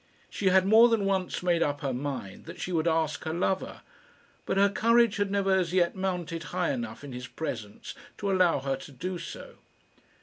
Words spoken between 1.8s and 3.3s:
her mind that she would ask